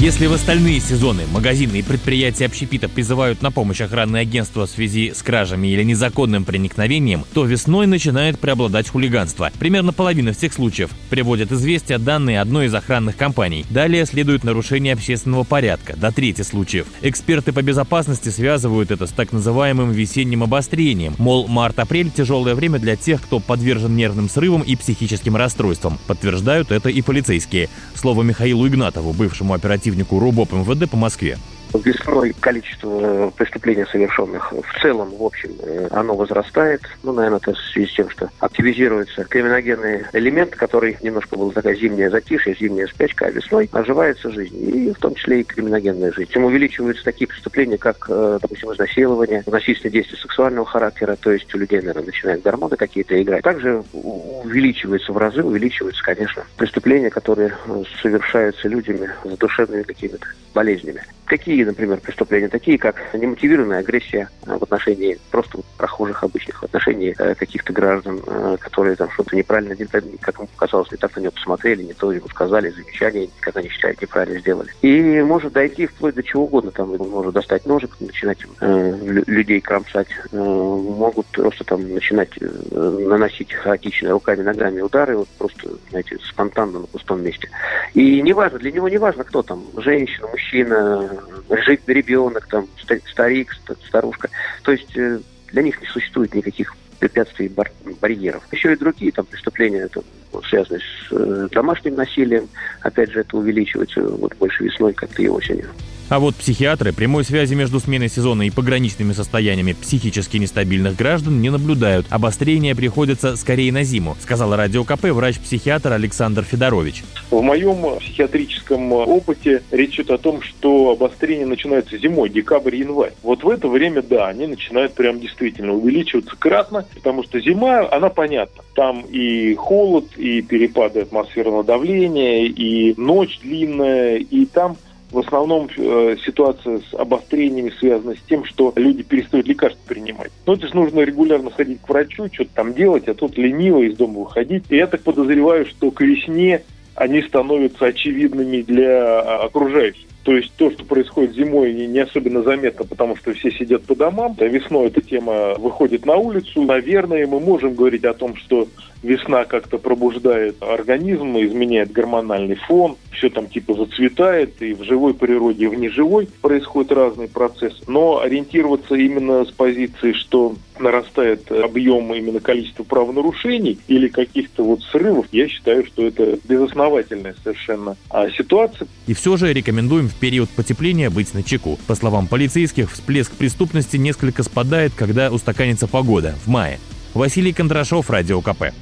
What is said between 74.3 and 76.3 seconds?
сделали. И может дойти вплоть до